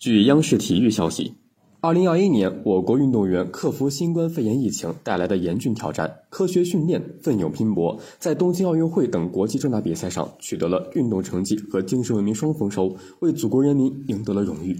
[0.00, 1.34] 据央视体育消息，
[1.82, 14.74] 二零二一年，我国运动员克服新冠肺炎疫情带来的严峻挑战，科学训练、奋勇拼搏，在东京奥运会等国际重大比赛上取得了运动成绩和精神文明双丰收，为祖国人民赢得了荣誉。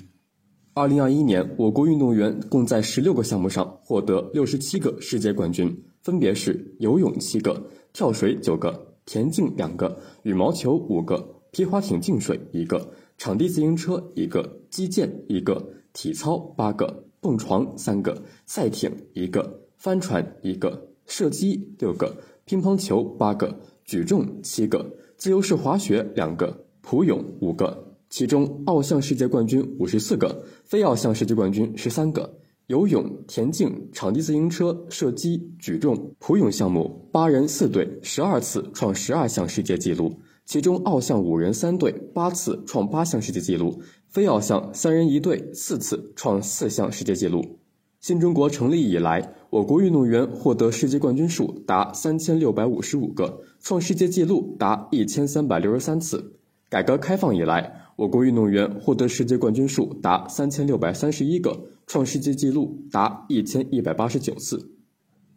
[0.73, 7.62] 二零二一年，我国运动员共在十六个项目上获得六十七个世界冠军，分别是游泳七个、
[7.93, 12.91] 跳水九个、田径两个、羽毛球五个、皮划艇竞水一个。
[13.21, 15.62] 场地自行车一个，击剑一个，
[15.93, 27.95] 体操八个，蹦床三个，赛艇一个，帆船一个，射击六个，乒乓球八个，举重七个，自由式滑雪两个，普泳五个。
[28.09, 32.38] 其中奥项世界冠军五十四个，非奥项世界冠军十三个。
[32.68, 40.10] 游泳、田径、场地自行车、射击、举重、普泳项目八人四队十二次创十二项世界纪录。
[40.50, 47.60] 其中奥项五人三队八次创八项世界纪录，非奥项三人一队四次创四项世界纪录。
[48.00, 56.40] 新中国成立以来，我国运动员获得世界冠军数达三千六百五十五个，创世界纪录达一千三百六十三次。
[56.68, 64.72] 改革开放以来，我国运动员获得世界冠军数达三千六百三十一个，创世界纪录达一千一百八十九次。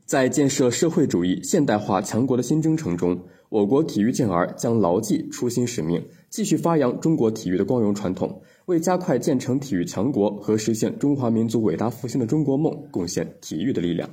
[0.06, 3.24] 在建设社会主义现代化强国的新征程中，
[3.54, 14.10] 我国体育健儿将牢记初心使命，继续发扬中国体育的光荣传统，为加快建成体育强国和实现中华民族伟大复兴的中国梦贡献体育的力量。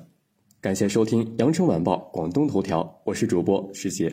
[0.61, 4.13] 感谢收听《羊城晚报广东头条》，我是主播石杰。